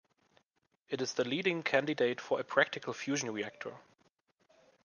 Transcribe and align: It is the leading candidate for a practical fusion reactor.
It 0.89 0.99
is 0.99 1.13
the 1.13 1.23
leading 1.23 1.61
candidate 1.61 2.19
for 2.19 2.39
a 2.39 2.43
practical 2.43 2.91
fusion 2.91 3.29
reactor. 3.29 3.77